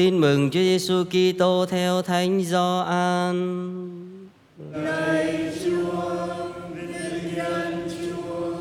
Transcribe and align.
Tin 0.00 0.18
mừng 0.18 0.50
Chúa 0.50 0.60
Giêsu 0.60 1.04
Kitô 1.04 1.66
theo 1.70 2.02
Thánh 2.02 2.44
Gioan. 2.44 3.36
Lạy 4.72 5.52
Chúa, 5.64 6.26
vinh 6.74 7.88
Chúa. 7.88 8.54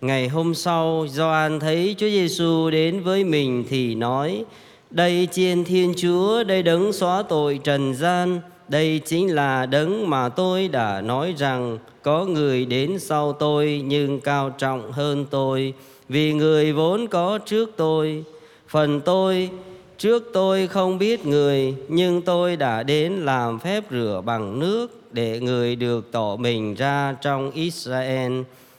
Ngày 0.00 0.28
hôm 0.28 0.54
sau, 0.54 1.06
Gioan 1.10 1.60
thấy 1.60 1.94
Chúa 1.98 2.08
Giêsu 2.08 2.70
đến 2.70 3.02
với 3.02 3.24
mình 3.24 3.64
thì 3.68 3.94
nói: 3.94 4.44
Đây 4.90 5.28
chiên 5.32 5.64
Thiên 5.64 5.94
Chúa, 5.96 6.44
đây 6.44 6.62
đấng 6.62 6.92
xóa 6.92 7.22
tội 7.22 7.60
trần 7.64 7.94
gian, 7.94 8.40
đây 8.68 9.00
chính 9.06 9.34
là 9.34 9.66
đấng 9.66 10.10
mà 10.10 10.28
tôi 10.28 10.68
đã 10.68 11.00
nói 11.00 11.34
rằng 11.38 11.78
có 12.02 12.24
người 12.24 12.64
đến 12.64 12.98
sau 12.98 13.32
tôi 13.32 13.82
nhưng 13.86 14.20
cao 14.20 14.50
trọng 14.50 14.92
hơn 14.92 15.26
tôi, 15.30 15.74
vì 16.08 16.32
người 16.32 16.72
vốn 16.72 17.06
có 17.06 17.38
trước 17.38 17.70
tôi. 17.76 18.24
Phần 18.68 19.00
tôi 19.00 19.50
Trước 20.00 20.30
tôi 20.32 20.66
không 20.66 20.98
biết 20.98 21.26
người, 21.26 21.74
nhưng 21.88 22.22
tôi 22.22 22.56
đã 22.56 22.82
đến 22.82 23.12
làm 23.12 23.58
phép 23.58 23.84
rửa 23.90 24.22
bằng 24.24 24.58
nước 24.58 25.00
để 25.12 25.40
người 25.40 25.76
được 25.76 26.12
tỏ 26.12 26.36
mình 26.36 26.74
ra 26.74 27.16
trong 27.22 27.50
Israel. 27.50 28.32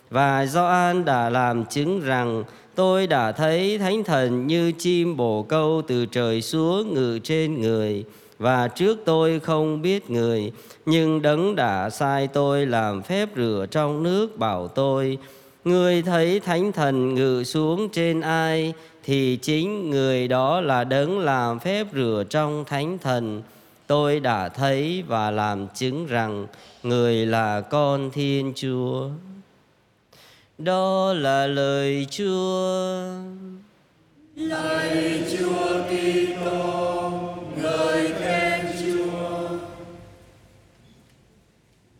Và 0.09 0.45
Gioan 0.45 1.05
đã 1.05 1.29
làm 1.29 1.65
chứng 1.65 2.01
rằng 2.01 2.43
tôi 2.75 3.07
đã 3.07 3.31
thấy 3.31 3.77
thánh 3.77 4.03
thần 4.03 4.47
như 4.47 4.71
chim 4.71 5.17
bồ 5.17 5.43
câu 5.43 5.81
từ 5.87 6.05
trời 6.05 6.41
xuống 6.41 6.93
ngự 6.93 7.19
trên 7.23 7.61
người. 7.61 8.03
Và 8.39 8.67
trước 8.67 8.97
tôi 9.05 9.39
không 9.39 9.81
biết 9.81 10.09
người, 10.09 10.51
nhưng 10.85 11.21
đấng 11.21 11.55
đã 11.55 11.89
sai 11.89 12.27
tôi 12.27 12.65
làm 12.65 13.01
phép 13.01 13.29
rửa 13.35 13.65
trong 13.71 14.03
nước 14.03 14.37
bảo 14.37 14.67
tôi. 14.67 15.17
Người 15.63 16.01
thấy 16.01 16.39
thánh 16.39 16.71
thần 16.71 17.15
ngự 17.15 17.43
xuống 17.43 17.89
trên 17.89 18.21
ai 18.21 18.73
thì 19.03 19.39
chính 19.41 19.89
người 19.89 20.27
đó 20.27 20.61
là 20.61 20.83
đấng 20.83 21.19
làm 21.19 21.59
phép 21.59 21.87
rửa 21.93 22.23
trong 22.29 22.65
thánh 22.65 22.97
thần. 22.97 23.41
Tôi 23.87 24.19
đã 24.19 24.49
thấy 24.49 25.03
và 25.07 25.31
làm 25.31 25.67
chứng 25.75 26.07
rằng 26.07 26.47
người 26.83 27.25
là 27.25 27.61
con 27.61 28.11
thiên 28.11 28.53
chúa. 28.55 29.09
Đó 30.57 31.13
là 31.13 31.47
lời 31.47 32.07
chúa. 32.09 33.01
Lạy 34.35 35.23
Chúa 35.31 35.83
Kitô, 35.89 37.11
ngợi 37.61 38.13
khen 38.19 38.65
Chúa. 38.81 39.57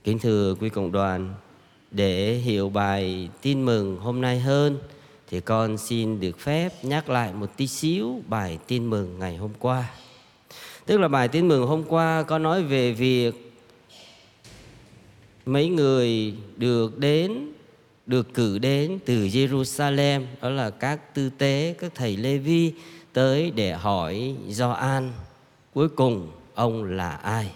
kính 0.03 0.19
thưa 0.19 0.55
quý 0.59 0.69
cộng 0.69 0.91
đoàn 0.91 1.33
để 1.91 2.33
hiểu 2.33 2.69
bài 2.69 3.29
tin 3.41 3.65
mừng 3.65 3.97
hôm 3.97 4.21
nay 4.21 4.39
hơn 4.39 4.79
thì 5.29 5.39
con 5.39 5.77
xin 5.77 6.19
được 6.19 6.39
phép 6.39 6.69
nhắc 6.83 7.09
lại 7.09 7.33
một 7.33 7.57
tí 7.57 7.67
xíu 7.67 8.21
bài 8.27 8.57
tin 8.67 8.89
mừng 8.89 9.19
ngày 9.19 9.37
hôm 9.37 9.51
qua. 9.59 9.91
Tức 10.85 10.97
là 10.97 11.07
bài 11.07 11.27
tin 11.27 11.47
mừng 11.47 11.67
hôm 11.67 11.83
qua 11.83 12.23
có 12.23 12.39
nói 12.39 12.63
về 12.63 12.91
việc 12.91 13.53
mấy 15.45 15.69
người 15.69 16.33
được 16.57 16.97
đến 16.97 17.51
được 18.05 18.33
cử 18.33 18.59
đến 18.59 18.99
từ 19.05 19.27
Jerusalem 19.27 20.21
đó 20.41 20.49
là 20.49 20.69
các 20.69 21.15
tư 21.15 21.29
tế, 21.37 21.75
các 21.79 21.91
thầy 21.95 22.17
Lê 22.17 22.37
Vi 22.37 22.73
tới 23.13 23.51
để 23.51 23.73
hỏi 23.73 24.35
Gioan 24.49 25.11
cuối 25.73 25.89
cùng 25.89 26.31
ông 26.55 26.83
là 26.83 27.09
ai. 27.09 27.51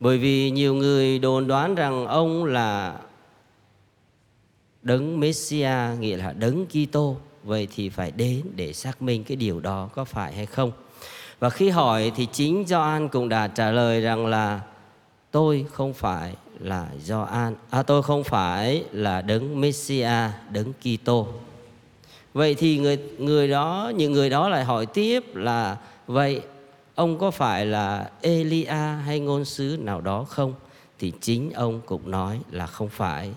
Bởi 0.00 0.18
vì 0.18 0.50
nhiều 0.50 0.74
người 0.74 1.18
đồn 1.18 1.46
đoán 1.46 1.74
rằng 1.74 2.06
ông 2.06 2.44
là 2.44 2.98
đấng 4.82 5.20
Messia, 5.20 5.70
nghĩa 6.00 6.16
là 6.16 6.32
đấng 6.32 6.66
Kitô. 6.66 7.16
Vậy 7.44 7.68
thì 7.74 7.88
phải 7.88 8.10
đến 8.10 8.42
để 8.56 8.72
xác 8.72 9.02
minh 9.02 9.24
cái 9.24 9.36
điều 9.36 9.60
đó 9.60 9.88
có 9.94 10.04
phải 10.04 10.32
hay 10.32 10.46
không. 10.46 10.72
Và 11.38 11.50
khi 11.50 11.68
hỏi 11.68 12.12
thì 12.16 12.26
chính 12.32 12.64
Gioan 12.66 13.08
cũng 13.08 13.28
đã 13.28 13.48
trả 13.48 13.70
lời 13.70 14.00
rằng 14.00 14.26
là, 14.26 14.60
tôi 15.30 15.66
không 15.72 15.92
phải 15.92 16.34
là 16.58 16.86
Gioan 17.04 17.54
à 17.70 17.82
tôi 17.82 18.02
không 18.02 18.24
phải 18.24 18.84
là 18.92 19.22
đấng 19.22 19.60
Messia, 19.60 20.28
đấng 20.50 20.72
Kitô. 20.72 21.28
Vậy 22.34 22.54
thì 22.54 22.78
người 22.78 22.98
người 23.18 23.48
đó, 23.48 23.92
những 23.96 24.12
người 24.12 24.30
đó 24.30 24.48
lại 24.48 24.64
hỏi 24.64 24.86
tiếp 24.86 25.24
là, 25.34 25.76
vậy 26.06 26.42
ông 26.94 27.18
có 27.18 27.30
phải 27.30 27.66
là 27.66 28.10
Elia 28.20 28.98
hay 29.04 29.20
ngôn 29.20 29.44
sứ 29.44 29.78
nào 29.80 30.00
đó 30.00 30.24
không? 30.24 30.54
Thì 30.98 31.12
chính 31.20 31.50
ông 31.50 31.80
cũng 31.86 32.10
nói 32.10 32.40
là 32.50 32.66
không 32.66 32.88
phải. 32.88 33.30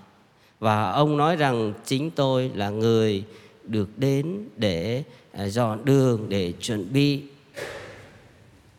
Và 0.60 0.92
ông 0.92 1.18
nói 1.18 1.36
rằng 1.36 1.74
chính 1.86 2.12
tôi 2.12 2.52
là 2.56 2.70
người 2.70 3.24
được 3.64 3.90
đến 3.98 4.50
để 4.58 5.04
à, 5.32 5.48
dọn 5.48 5.86
đường 5.86 6.26
để 6.30 6.54
chuẩn 6.60 6.94
bị 6.94 7.24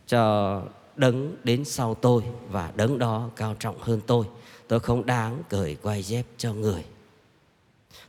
cho 0.07 0.61
đấng 0.95 1.35
đến 1.43 1.65
sau 1.65 1.95
tôi 1.95 2.23
và 2.49 2.71
đấng 2.75 2.99
đó 2.99 3.29
cao 3.35 3.55
trọng 3.59 3.75
hơn 3.79 4.01
tôi. 4.07 4.25
Tôi 4.67 4.79
không 4.79 5.05
đáng 5.05 5.43
cởi 5.49 5.75
quay 5.81 6.03
dép 6.03 6.25
cho 6.37 6.53
người. 6.53 6.83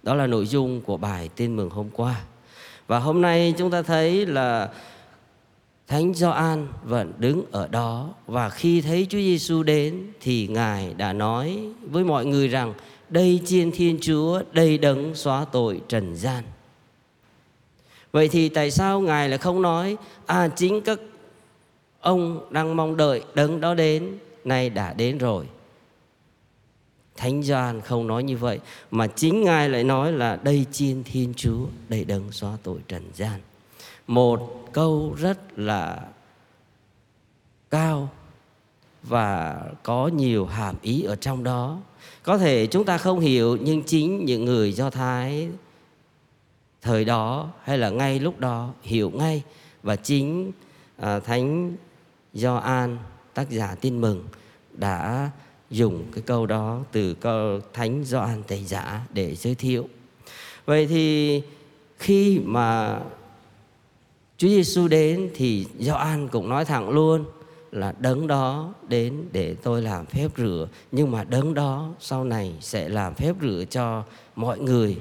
Đó 0.02 0.14
là 0.14 0.26
nội 0.26 0.46
dung 0.46 0.80
của 0.80 0.96
bài 0.96 1.30
tin 1.36 1.56
mừng 1.56 1.70
hôm 1.70 1.90
qua. 1.90 2.24
Và 2.86 2.98
hôm 2.98 3.22
nay 3.22 3.54
chúng 3.58 3.70
ta 3.70 3.82
thấy 3.82 4.26
là 4.26 4.68
Thánh 5.88 6.14
Gioan 6.14 6.68
vẫn 6.84 7.12
đứng 7.18 7.44
ở 7.50 7.68
đó 7.68 8.14
và 8.26 8.50
khi 8.50 8.80
thấy 8.80 9.06
Chúa 9.10 9.18
Giêsu 9.18 9.62
đến 9.62 10.06
thì 10.20 10.46
Ngài 10.46 10.94
đã 10.94 11.12
nói 11.12 11.58
với 11.90 12.04
mọi 12.04 12.26
người 12.26 12.48
rằng 12.48 12.74
đây 13.08 13.40
chiên 13.44 13.70
Thiên 13.70 13.98
Chúa, 14.00 14.42
đây 14.52 14.78
đấng 14.78 15.14
xóa 15.14 15.44
tội 15.52 15.80
trần 15.88 16.16
gian. 16.16 16.44
Vậy 18.12 18.28
thì 18.28 18.48
tại 18.48 18.70
sao 18.70 19.00
Ngài 19.00 19.28
lại 19.28 19.38
không 19.38 19.62
nói 19.62 19.96
à 20.26 20.48
chính 20.56 20.80
các 20.80 21.00
ông 22.00 22.52
đang 22.52 22.76
mong 22.76 22.96
đợi 22.96 23.22
đấng 23.34 23.60
đó 23.60 23.74
đến, 23.74 24.18
nay 24.44 24.70
đã 24.70 24.92
đến 24.92 25.18
rồi. 25.18 25.46
Thánh 27.16 27.42
Gioan 27.42 27.80
không 27.80 28.06
nói 28.06 28.22
như 28.22 28.36
vậy 28.36 28.58
mà 28.90 29.06
chính 29.06 29.44
Ngài 29.44 29.68
lại 29.68 29.84
nói 29.84 30.12
là 30.12 30.38
đây 30.42 30.66
chiên 30.72 31.02
Thiên 31.04 31.34
Chúa, 31.36 31.66
đây 31.88 32.04
đấng 32.04 32.32
xóa 32.32 32.52
tội 32.62 32.78
trần 32.88 33.02
gian. 33.14 33.40
Một 34.06 34.68
câu 34.72 35.14
rất 35.18 35.58
là 35.58 36.06
cao 37.70 38.10
và 39.02 39.62
có 39.82 40.08
nhiều 40.08 40.46
hàm 40.46 40.74
ý 40.82 41.02
ở 41.02 41.16
trong 41.16 41.44
đó. 41.44 41.78
Có 42.22 42.38
thể 42.38 42.66
chúng 42.66 42.84
ta 42.84 42.98
không 42.98 43.20
hiểu 43.20 43.56
nhưng 43.60 43.82
chính 43.82 44.24
những 44.24 44.44
người 44.44 44.72
do 44.72 44.90
thái 44.90 45.48
thời 46.82 47.04
đó 47.04 47.50
hay 47.62 47.78
là 47.78 47.90
ngay 47.90 48.20
lúc 48.20 48.40
đó 48.40 48.72
hiểu 48.82 49.10
ngay. 49.10 49.42
Và 49.82 49.96
chính 49.96 50.52
à, 50.96 51.20
thánh 51.20 51.76
Gioan 52.34 52.98
tác 53.34 53.50
giả 53.50 53.74
tin 53.80 54.00
mừng 54.00 54.24
đã 54.72 55.30
dùng 55.70 56.04
cái 56.12 56.22
câu 56.26 56.46
đó 56.46 56.80
từ 56.92 57.14
câu 57.14 57.60
thánh 57.72 58.04
Gioan 58.04 58.42
tẩy 58.42 58.64
giả 58.64 59.06
để 59.12 59.34
giới 59.34 59.54
thiệu. 59.54 59.88
Vậy 60.64 60.86
thì 60.86 61.42
khi 61.98 62.40
mà 62.44 63.00
Chúa 64.38 64.48
Giêsu 64.48 64.88
đến 64.88 65.30
thì 65.34 65.66
Gioan 65.78 66.28
cũng 66.28 66.48
nói 66.48 66.64
thẳng 66.64 66.90
luôn 66.90 67.24
là 67.72 67.94
đấng 67.98 68.26
đó 68.26 68.74
đến 68.88 69.24
để 69.32 69.54
tôi 69.62 69.82
làm 69.82 70.06
phép 70.06 70.28
rửa, 70.36 70.68
nhưng 70.92 71.10
mà 71.10 71.24
đấng 71.24 71.54
đó 71.54 71.88
sau 72.00 72.24
này 72.24 72.54
sẽ 72.60 72.88
làm 72.88 73.14
phép 73.14 73.36
rửa 73.42 73.64
cho 73.70 74.04
mọi 74.36 74.58
người 74.58 74.96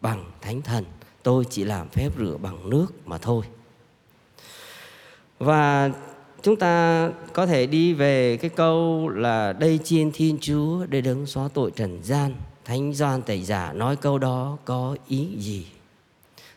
bằng 0.00 0.24
thánh 0.40 0.62
thần. 0.62 0.84
Tôi 1.22 1.44
chỉ 1.50 1.64
làm 1.64 1.88
phép 1.88 2.10
rửa 2.18 2.36
bằng 2.42 2.70
nước 2.70 2.86
mà 3.04 3.18
thôi. 3.18 3.44
Và 5.38 5.90
chúng 6.42 6.56
ta 6.56 7.10
có 7.32 7.46
thể 7.46 7.66
đi 7.66 7.94
về 7.94 8.36
cái 8.36 8.50
câu 8.50 9.08
là 9.08 9.52
đây 9.52 9.78
chiên 9.84 10.10
thiên 10.12 10.38
chúa 10.40 10.86
để 10.86 11.00
đấng 11.00 11.26
xóa 11.26 11.48
tội 11.54 11.70
trần 11.70 12.02
gian. 12.02 12.34
Thánh 12.64 12.92
doan 12.92 13.22
tẩy 13.22 13.42
giả 13.42 13.72
nói 13.72 13.96
câu 13.96 14.18
đó 14.18 14.58
có 14.64 14.96
ý 15.08 15.28
gì? 15.38 15.66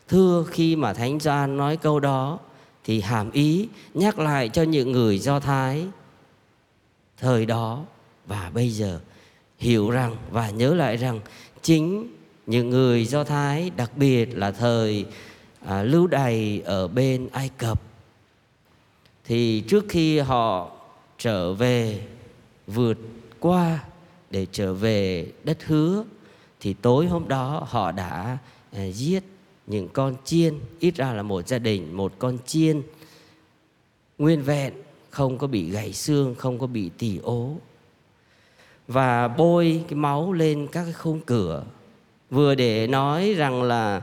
Thưa 0.08 0.44
khi 0.50 0.76
mà 0.76 0.92
thánh 0.92 1.20
gioan 1.20 1.56
nói 1.56 1.76
câu 1.76 2.00
đó 2.00 2.38
thì 2.84 3.00
hàm 3.00 3.30
ý 3.30 3.68
nhắc 3.94 4.18
lại 4.18 4.48
cho 4.48 4.62
những 4.62 4.92
người 4.92 5.18
do 5.18 5.40
thái 5.40 5.86
thời 7.16 7.46
đó 7.46 7.84
và 8.26 8.50
bây 8.54 8.70
giờ. 8.70 9.00
Hiểu 9.58 9.90
rằng 9.90 10.16
và 10.30 10.50
nhớ 10.50 10.74
lại 10.74 10.96
rằng 10.96 11.20
chính 11.62 12.14
những 12.46 12.70
người 12.70 13.04
do 13.04 13.24
thái 13.24 13.70
đặc 13.76 13.90
biệt 13.96 14.26
là 14.38 14.50
thời 14.50 15.06
à, 15.66 15.82
lưu 15.82 16.06
đày 16.06 16.62
ở 16.64 16.88
bên 16.88 17.28
ai 17.32 17.50
cập 17.58 17.82
thì 19.24 19.60
trước 19.60 19.84
khi 19.88 20.18
họ 20.18 20.70
trở 21.18 21.52
về 21.52 22.06
vượt 22.66 22.98
qua 23.40 23.84
để 24.30 24.46
trở 24.52 24.74
về 24.74 25.32
đất 25.44 25.64
hứa 25.66 26.04
thì 26.60 26.74
tối 26.74 27.06
hôm 27.06 27.28
đó 27.28 27.66
họ 27.68 27.92
đã 27.92 28.38
à, 28.72 28.84
giết 28.84 29.24
những 29.68 29.88
con 29.88 30.14
chiên 30.24 30.54
ít 30.80 30.96
ra 30.96 31.12
là 31.12 31.22
một 31.22 31.48
gia 31.48 31.58
đình 31.58 31.96
một 31.96 32.12
con 32.18 32.38
chiên. 32.46 32.82
Nguyên 34.18 34.42
vẹn 34.42 34.72
không 35.10 35.38
có 35.38 35.46
bị 35.46 35.70
gãy 35.70 35.92
xương 35.92 36.34
không 36.34 36.58
có 36.58 36.66
bị 36.66 36.90
tỉ 36.98 37.18
ố. 37.18 37.56
Và 38.88 39.28
bôi 39.28 39.84
cái 39.88 39.96
máu 39.96 40.32
lên 40.32 40.68
các 40.72 40.84
cái 40.84 40.92
khung 40.92 41.20
cửa. 41.20 41.64
Vừa 42.30 42.54
để 42.54 42.86
nói 42.86 43.34
rằng 43.34 43.62
là 43.62 44.02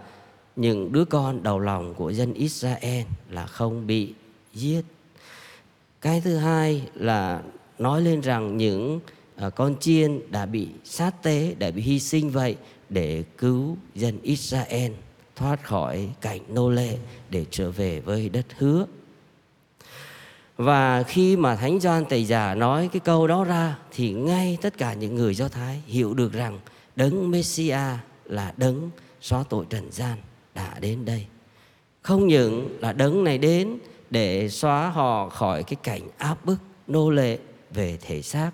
những 0.55 0.91
đứa 0.91 1.05
con 1.05 1.43
đầu 1.43 1.59
lòng 1.59 1.93
của 1.93 2.09
dân 2.09 2.33
Israel 2.33 3.03
là 3.29 3.45
không 3.45 3.87
bị 3.87 4.13
giết. 4.53 4.81
Cái 6.01 6.21
thứ 6.21 6.37
hai 6.37 6.81
là 6.95 7.41
nói 7.79 8.01
lên 8.01 8.21
rằng 8.21 8.57
những 8.57 8.99
à, 9.35 9.49
con 9.49 9.75
chiên 9.79 10.31
đã 10.31 10.45
bị 10.45 10.67
sát 10.83 11.23
tế, 11.23 11.55
đã 11.59 11.71
bị 11.71 11.81
hy 11.81 11.99
sinh 11.99 12.29
vậy 12.29 12.55
để 12.89 13.23
cứu 13.37 13.77
dân 13.95 14.19
Israel 14.21 14.91
thoát 15.35 15.63
khỏi 15.63 16.09
cảnh 16.21 16.41
nô 16.49 16.69
lệ 16.69 16.97
để 17.29 17.45
trở 17.51 17.71
về 17.71 17.99
với 17.99 18.29
đất 18.29 18.45
hứa. 18.57 18.85
Và 20.57 21.03
khi 21.03 21.37
mà 21.37 21.55
Thánh 21.55 21.79
Gioan 21.79 22.05
Tẩy 22.05 22.25
Giả 22.25 22.55
nói 22.55 22.89
cái 22.93 22.99
câu 22.99 23.27
đó 23.27 23.43
ra, 23.43 23.77
thì 23.91 24.11
ngay 24.11 24.57
tất 24.61 24.77
cả 24.77 24.93
những 24.93 25.15
người 25.15 25.35
Do 25.35 25.47
Thái 25.47 25.81
hiểu 25.85 26.13
được 26.13 26.33
rằng 26.33 26.59
đấng 26.95 27.31
Messia 27.31 27.79
là 28.25 28.53
đấng 28.57 28.89
xóa 29.21 29.43
tội 29.49 29.65
trần 29.69 29.91
gian 29.91 30.17
đã 30.55 30.79
đến 30.79 31.05
đây. 31.05 31.25
Không 32.01 32.27
những 32.27 32.77
là 32.81 32.93
đấng 32.93 33.23
này 33.23 33.37
đến 33.37 33.77
để 34.09 34.49
xóa 34.49 34.89
họ 34.89 35.29
khỏi 35.29 35.63
cái 35.63 35.75
cảnh 35.83 36.01
áp 36.17 36.45
bức, 36.45 36.57
nô 36.87 37.09
lệ 37.09 37.37
về 37.71 37.97
thể 38.01 38.21
xác, 38.21 38.51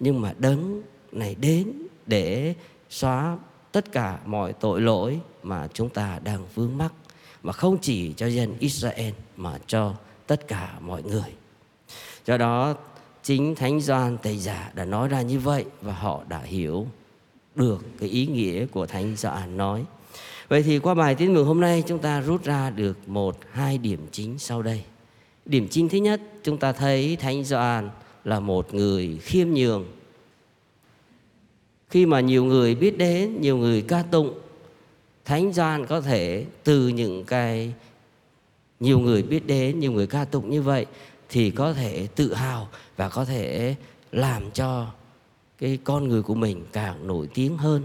nhưng 0.00 0.20
mà 0.20 0.34
đấng 0.38 0.82
này 1.12 1.34
đến 1.34 1.72
để 2.06 2.54
xóa 2.90 3.38
tất 3.72 3.92
cả 3.92 4.18
mọi 4.26 4.52
tội 4.52 4.80
lỗi 4.80 5.20
mà 5.42 5.68
chúng 5.74 5.88
ta 5.88 6.20
đang 6.24 6.46
vướng 6.54 6.78
mắc, 6.78 6.92
mà 7.42 7.52
không 7.52 7.78
chỉ 7.78 8.12
cho 8.12 8.26
dân 8.26 8.54
Israel 8.58 9.12
mà 9.36 9.58
cho 9.66 9.94
tất 10.26 10.48
cả 10.48 10.74
mọi 10.80 11.02
người. 11.02 11.32
Do 12.26 12.36
đó, 12.36 12.74
chính 13.22 13.54
Thánh 13.54 13.80
Gioan 13.80 14.18
Tây 14.22 14.38
Giả 14.38 14.72
đã 14.74 14.84
nói 14.84 15.08
ra 15.08 15.22
như 15.22 15.38
vậy 15.38 15.64
và 15.80 15.92
họ 15.92 16.20
đã 16.28 16.38
hiểu 16.38 16.86
được 17.54 17.84
cái 18.00 18.08
ý 18.08 18.26
nghĩa 18.26 18.66
của 18.66 18.86
Thánh 18.86 19.16
Gioan 19.16 19.56
nói. 19.56 19.84
Vậy 20.48 20.62
thì 20.62 20.78
qua 20.78 20.94
bài 20.94 21.14
tin 21.14 21.34
mừng 21.34 21.46
hôm 21.46 21.60
nay, 21.60 21.82
chúng 21.86 21.98
ta 21.98 22.20
rút 22.20 22.44
ra 22.44 22.70
được 22.70 23.08
một, 23.08 23.38
hai 23.50 23.78
điểm 23.78 24.06
chính 24.12 24.38
sau 24.38 24.62
đây. 24.62 24.82
Điểm 25.46 25.68
chính 25.70 25.88
thứ 25.88 25.98
nhất, 25.98 26.20
chúng 26.42 26.58
ta 26.58 26.72
thấy 26.72 27.16
Thánh 27.16 27.44
Gioan 27.44 27.90
là 28.24 28.40
một 28.40 28.74
người 28.74 29.18
khiêm 29.22 29.48
nhường. 29.48 29.86
Khi 31.92 32.06
mà 32.06 32.20
nhiều 32.20 32.44
người 32.44 32.74
biết 32.74 32.98
đến, 32.98 33.40
nhiều 33.40 33.56
người 33.56 33.82
ca 33.82 34.02
tụng, 34.02 34.38
Thánh 35.24 35.52
Gioan 35.52 35.86
có 35.86 36.00
thể 36.00 36.46
từ 36.64 36.88
những 36.88 37.24
cái 37.24 37.74
nhiều 38.80 38.98
người 38.98 39.22
biết 39.22 39.46
đến, 39.46 39.78
nhiều 39.78 39.92
người 39.92 40.06
ca 40.06 40.24
tụng 40.24 40.50
như 40.50 40.62
vậy 40.62 40.86
thì 41.28 41.50
có 41.50 41.72
thể 41.72 42.06
tự 42.14 42.34
hào 42.34 42.68
và 42.96 43.08
có 43.08 43.24
thể 43.24 43.74
làm 44.12 44.50
cho 44.50 44.86
cái 45.58 45.78
con 45.84 46.08
người 46.08 46.22
của 46.22 46.34
mình 46.34 46.64
càng 46.72 47.06
nổi 47.06 47.28
tiếng 47.34 47.56
hơn. 47.56 47.84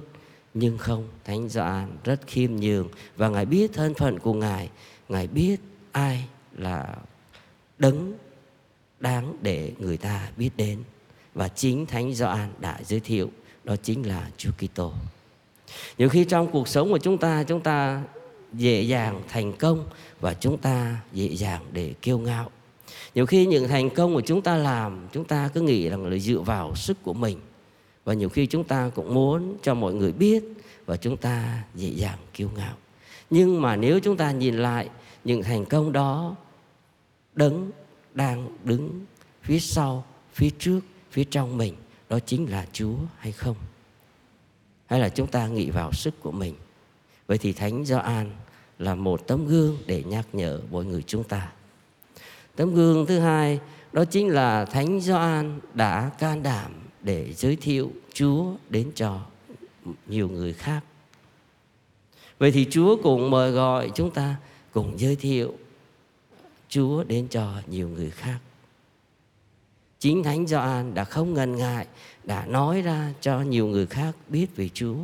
Nhưng 0.53 0.77
không 0.77 1.07
thánh 1.23 1.49
gioan 1.49 1.97
rất 2.03 2.27
khiêm 2.27 2.55
nhường 2.55 2.89
và 3.15 3.29
ngài 3.29 3.45
biết 3.45 3.73
thân 3.73 3.93
phận 3.93 4.19
của 4.19 4.33
ngài. 4.33 4.69
Ngài 5.09 5.27
biết 5.27 5.59
ai 5.91 6.23
là 6.57 6.95
đấng 7.77 8.13
đáng 8.99 9.37
để 9.41 9.71
người 9.79 9.97
ta 9.97 10.29
biết 10.37 10.49
đến. 10.57 10.83
Và 11.33 11.47
chính 11.47 11.85
thánh 11.85 12.13
gioan 12.13 12.49
đã 12.59 12.79
giới 12.85 12.99
thiệu 12.99 13.29
đó 13.67 13.75
chính 13.83 14.07
là 14.07 14.29
Chúa 14.37 14.51
Kitô. 14.57 14.91
Nhiều 15.97 16.09
khi 16.09 16.25
trong 16.25 16.51
cuộc 16.51 16.67
sống 16.67 16.91
của 16.91 16.97
chúng 16.97 17.17
ta 17.17 17.43
chúng 17.43 17.61
ta 17.61 18.03
dễ 18.53 18.81
dàng 18.81 19.21
thành 19.27 19.53
công 19.53 19.85
và 20.19 20.33
chúng 20.33 20.57
ta 20.57 21.01
dễ 21.13 21.27
dàng 21.35 21.65
để 21.71 21.93
kiêu 22.01 22.19
ngạo. 22.19 22.51
Nhiều 23.15 23.25
khi 23.25 23.45
những 23.45 23.67
thành 23.67 23.89
công 23.89 24.13
của 24.13 24.21
chúng 24.21 24.41
ta 24.41 24.57
làm, 24.57 25.07
chúng 25.13 25.25
ta 25.25 25.49
cứ 25.53 25.61
nghĩ 25.61 25.89
rằng 25.89 26.05
là 26.05 26.17
dựa 26.17 26.39
vào 26.39 26.75
sức 26.75 26.97
của 27.03 27.13
mình. 27.13 27.39
Và 28.05 28.13
nhiều 28.13 28.29
khi 28.29 28.45
chúng 28.45 28.63
ta 28.63 28.91
cũng 28.95 29.13
muốn 29.13 29.57
cho 29.63 29.73
mọi 29.73 29.93
người 29.93 30.11
biết 30.11 30.43
và 30.85 30.97
chúng 30.97 31.17
ta 31.17 31.63
dễ 31.75 31.89
dàng 31.89 32.17
kiêu 32.33 32.49
ngạo. 32.55 32.75
Nhưng 33.29 33.61
mà 33.61 33.75
nếu 33.75 33.99
chúng 33.99 34.17
ta 34.17 34.31
nhìn 34.31 34.57
lại, 34.57 34.89
những 35.23 35.43
thành 35.43 35.65
công 35.65 35.91
đó 35.91 36.35
đấng 37.35 37.71
đang 38.13 38.49
đứng 38.63 39.05
phía 39.43 39.59
sau, 39.59 40.05
phía 40.33 40.49
trước, 40.59 40.79
phía 41.11 41.23
trong 41.23 41.57
mình 41.57 41.73
đó 42.09 42.19
chính 42.19 42.51
là 42.51 42.65
chúa 42.73 42.95
hay 43.17 43.31
không 43.31 43.55
hay 44.85 44.99
là 44.99 45.09
chúng 45.09 45.27
ta 45.27 45.47
nghĩ 45.47 45.69
vào 45.69 45.93
sức 45.93 46.13
của 46.21 46.31
mình 46.31 46.55
vậy 47.27 47.37
thì 47.37 47.53
thánh 47.53 47.85
gioan 47.85 48.31
là 48.79 48.95
một 48.95 49.27
tấm 49.27 49.45
gương 49.45 49.77
để 49.85 50.03
nhắc 50.03 50.25
nhở 50.33 50.61
mọi 50.71 50.85
người 50.85 51.03
chúng 51.07 51.23
ta 51.23 51.51
Tấm 52.57 52.73
gương 52.73 53.05
thứ 53.05 53.19
hai, 53.19 53.59
đó 53.93 54.05
chính 54.05 54.29
là 54.29 54.65
Thánh 54.65 55.01
Gioan 55.01 55.59
đã 55.73 56.11
can 56.19 56.43
đảm 56.43 56.71
để 57.01 57.33
giới 57.33 57.55
thiệu 57.55 57.91
Chúa 58.13 58.45
đến 58.69 58.91
cho 58.95 59.19
nhiều 60.07 60.29
người 60.29 60.53
khác. 60.53 60.81
Vậy 62.39 62.51
thì 62.51 62.67
Chúa 62.69 62.97
cũng 63.03 63.31
mời 63.31 63.51
gọi 63.51 63.91
chúng 63.95 64.11
ta 64.11 64.35
cùng 64.71 64.99
giới 64.99 65.15
thiệu 65.15 65.53
Chúa 66.69 67.03
đến 67.03 67.27
cho 67.27 67.53
nhiều 67.67 67.89
người 67.89 68.09
khác. 68.09 68.37
Chính 69.99 70.23
Thánh 70.23 70.47
Gioan 70.47 70.93
đã 70.93 71.03
không 71.03 71.33
ngần 71.33 71.55
ngại 71.55 71.87
đã 72.23 72.45
nói 72.45 72.81
ra 72.81 73.13
cho 73.21 73.41
nhiều 73.41 73.67
người 73.67 73.85
khác 73.85 74.15
biết 74.29 74.55
về 74.55 74.69
Chúa. 74.73 74.95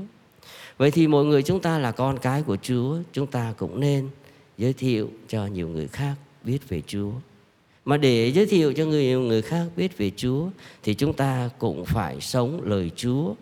Vậy 0.77 0.91
thì 0.91 1.07
mọi 1.07 1.25
người 1.25 1.43
chúng 1.43 1.59
ta 1.59 1.79
là 1.79 1.91
con 1.91 2.19
cái 2.19 2.43
của 2.43 2.57
Chúa, 2.61 2.97
chúng 3.13 3.27
ta 3.27 3.53
cũng 3.57 3.79
nên 3.79 4.09
giới 4.57 4.73
thiệu 4.73 5.09
cho 5.27 5.45
nhiều 5.45 5.67
người 5.67 5.87
khác 5.87 6.15
biết 6.43 6.69
về 6.69 6.81
Chúa 6.87 7.11
mà 7.85 7.97
để 7.97 8.31
giới 8.31 8.45
thiệu 8.45 8.73
cho 8.73 8.85
người 8.85 9.05
người 9.05 9.41
khác 9.41 9.65
biết 9.75 9.97
về 9.97 10.11
Chúa 10.15 10.47
thì 10.83 10.93
chúng 10.93 11.13
ta 11.13 11.49
cũng 11.59 11.85
phải 11.85 12.21
sống 12.21 12.61
lời 12.63 12.91
Chúa 12.95 13.33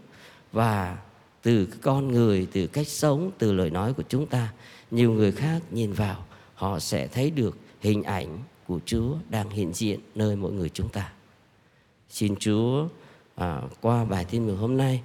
và 0.51 0.97
từ 1.41 1.67
con 1.81 2.07
người, 2.07 2.47
từ 2.51 2.67
cách 2.67 2.87
sống, 2.87 3.31
từ 3.37 3.53
lời 3.53 3.69
nói 3.69 3.93
của 3.93 4.03
chúng 4.09 4.27
ta, 4.27 4.53
nhiều 4.91 5.11
người 5.11 5.31
khác 5.31 5.59
nhìn 5.71 5.93
vào 5.93 6.25
họ 6.55 6.79
sẽ 6.79 7.07
thấy 7.07 7.31
được 7.31 7.57
hình 7.81 8.03
ảnh 8.03 8.39
của 8.67 8.79
Chúa 8.85 9.15
đang 9.29 9.49
hiện 9.49 9.73
diện 9.73 9.99
nơi 10.15 10.35
mỗi 10.35 10.51
người 10.51 10.69
chúng 10.69 10.89
ta. 10.89 11.11
Xin 12.11 12.35
Chúa 12.35 12.87
à, 13.35 13.61
qua 13.81 14.05
bài 14.05 14.25
tin 14.25 14.47
mừng 14.47 14.57
hôm 14.57 14.77
nay 14.77 15.01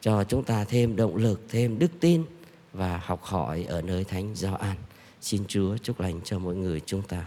cho 0.00 0.24
chúng 0.24 0.44
ta 0.44 0.64
thêm 0.64 0.96
động 0.96 1.16
lực, 1.16 1.40
thêm 1.48 1.78
đức 1.78 1.90
tin 2.00 2.24
và 2.72 3.02
học 3.04 3.22
hỏi 3.22 3.64
ở 3.68 3.82
nơi 3.82 4.04
Thánh 4.04 4.34
Gioan. 4.34 4.76
Xin 5.20 5.44
Chúa 5.48 5.76
chúc 5.76 6.00
lành 6.00 6.20
cho 6.24 6.38
mỗi 6.38 6.54
người 6.56 6.80
chúng 6.86 7.02
ta. 7.02 7.26